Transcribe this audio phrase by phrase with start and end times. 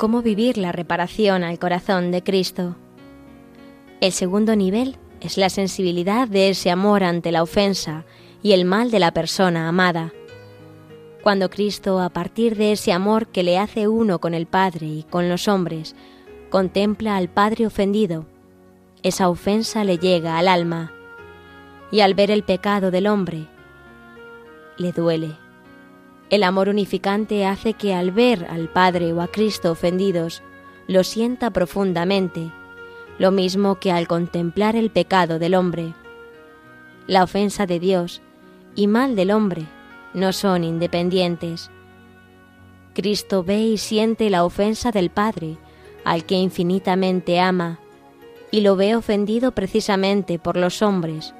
[0.00, 2.74] ¿Cómo vivir la reparación al corazón de Cristo?
[4.00, 8.06] El segundo nivel es la sensibilidad de ese amor ante la ofensa
[8.42, 10.14] y el mal de la persona amada.
[11.22, 15.02] Cuando Cristo, a partir de ese amor que le hace uno con el Padre y
[15.02, 15.94] con los hombres,
[16.48, 18.24] contempla al Padre ofendido,
[19.02, 20.94] esa ofensa le llega al alma,
[21.92, 23.48] y al ver el pecado del hombre,
[24.78, 25.49] le duele.
[26.30, 30.42] El amor unificante hace que al ver al Padre o a Cristo ofendidos,
[30.86, 32.52] lo sienta profundamente,
[33.18, 35.92] lo mismo que al contemplar el pecado del hombre.
[37.08, 38.22] La ofensa de Dios
[38.76, 39.66] y mal del hombre
[40.14, 41.68] no son independientes.
[42.94, 45.56] Cristo ve y siente la ofensa del Padre,
[46.04, 47.80] al que infinitamente ama,
[48.52, 51.34] y lo ve ofendido precisamente por los hombres,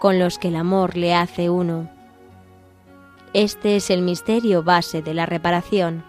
[0.00, 1.88] con los que el amor le hace uno.
[3.34, 6.04] Este es el misterio base de la reparación.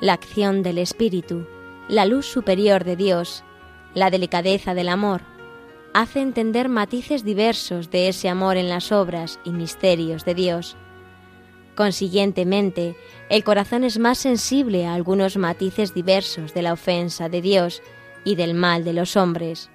[0.00, 1.46] La acción del Espíritu,
[1.88, 3.44] la luz superior de Dios,
[3.94, 5.22] la delicadeza del amor,
[5.94, 10.76] hace entender matices diversos de ese amor en las obras y misterios de Dios.
[11.76, 12.96] Consiguientemente,
[13.28, 17.82] el corazón es más sensible a algunos matices diversos de la ofensa de Dios
[18.24, 19.70] y del mal de los hombres.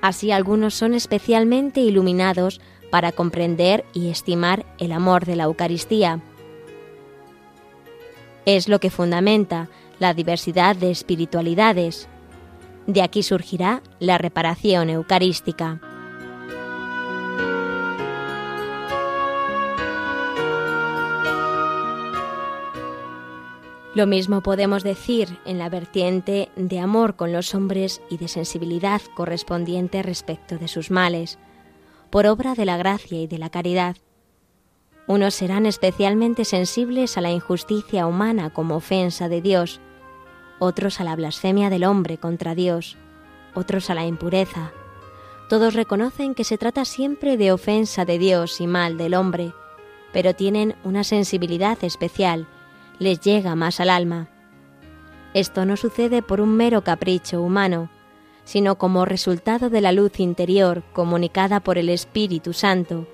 [0.00, 6.20] Así algunos son especialmente iluminados para comprender y estimar el amor de la Eucaristía.
[8.44, 9.68] Es lo que fundamenta
[10.00, 12.08] la diversidad de espiritualidades.
[12.88, 15.80] De aquí surgirá la reparación eucarística.
[23.94, 29.02] Lo mismo podemos decir en la vertiente de amor con los hombres y de sensibilidad
[29.14, 31.38] correspondiente respecto de sus males,
[32.08, 33.96] por obra de la gracia y de la caridad.
[35.06, 39.80] Unos serán especialmente sensibles a la injusticia humana como ofensa de Dios,
[40.58, 42.96] otros a la blasfemia del hombre contra Dios,
[43.54, 44.72] otros a la impureza.
[45.50, 49.52] Todos reconocen que se trata siempre de ofensa de Dios y mal del hombre,
[50.14, 52.46] pero tienen una sensibilidad especial,
[52.98, 54.28] les llega más al alma.
[55.34, 57.88] Esto no sucede por un mero capricho humano,
[58.44, 63.06] sino como resultado de la luz interior comunicada por el Espíritu Santo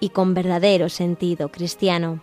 [0.00, 2.22] y con verdadero sentido cristiano.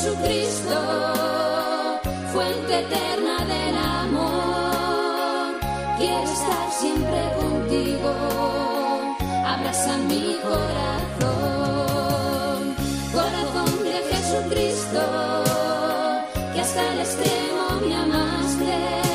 [0.00, 0.78] Jesucristo,
[2.32, 5.58] fuente eterna del amor,
[5.98, 8.14] quiero estar siempre contigo,
[9.44, 11.56] abraza mi corazón.
[13.12, 15.02] Corazón de Jesucristo,
[16.54, 19.07] que hasta el extremo me amaste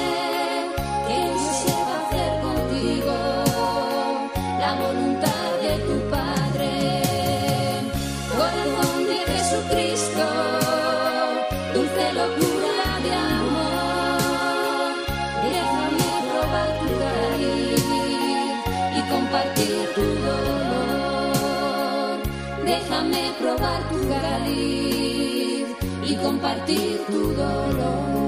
[11.84, 14.92] dulce locura de amor,
[15.44, 17.84] déjame probar tu cariz
[18.98, 22.18] y compartir tu dolor.
[22.66, 25.68] Déjame probar tu cariz
[26.04, 28.23] y compartir tu dolor.